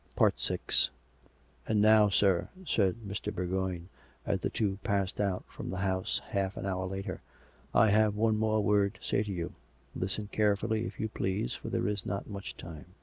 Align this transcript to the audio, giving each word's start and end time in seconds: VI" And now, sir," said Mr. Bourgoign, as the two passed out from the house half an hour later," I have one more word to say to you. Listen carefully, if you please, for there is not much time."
VI" 0.17 0.57
And 1.67 1.79
now, 1.79 2.09
sir," 2.09 2.49
said 2.65 3.03
Mr. 3.03 3.31
Bourgoign, 3.31 3.89
as 4.25 4.39
the 4.39 4.49
two 4.49 4.79
passed 4.83 5.21
out 5.21 5.45
from 5.47 5.69
the 5.69 5.77
house 5.77 6.21
half 6.29 6.57
an 6.57 6.65
hour 6.65 6.87
later," 6.87 7.21
I 7.85 7.91
have 7.91 8.15
one 8.15 8.35
more 8.39 8.63
word 8.63 8.95
to 8.95 9.03
say 9.07 9.21
to 9.21 9.31
you. 9.31 9.53
Listen 9.95 10.27
carefully, 10.31 10.87
if 10.87 10.99
you 10.99 11.07
please, 11.07 11.53
for 11.53 11.69
there 11.69 11.87
is 11.87 12.03
not 12.03 12.25
much 12.27 12.57
time." 12.57 12.87